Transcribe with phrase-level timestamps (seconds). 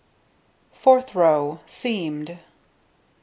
[0.73, 2.39] Fourth row: Seamed.